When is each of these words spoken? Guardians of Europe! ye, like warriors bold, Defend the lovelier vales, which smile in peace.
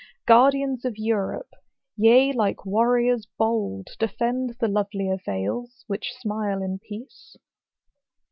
Guardians 0.25 0.83
of 0.83 0.97
Europe! 0.97 1.51
ye, 1.95 2.33
like 2.33 2.65
warriors 2.65 3.27
bold, 3.37 3.89
Defend 3.99 4.55
the 4.59 4.67
lovelier 4.67 5.17
vales, 5.23 5.83
which 5.85 6.13
smile 6.17 6.63
in 6.63 6.79
peace. 6.79 7.37